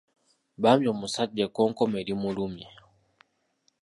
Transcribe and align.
Bambi 0.61 0.85
omusajja 0.93 1.41
ekkokkome 1.45 1.99
limulumye! 2.07 2.67